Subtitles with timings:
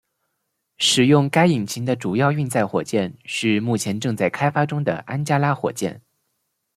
[0.79, 6.01] 使用该引擎的主要运载火箭是目前正在开发中的安加拉火箭。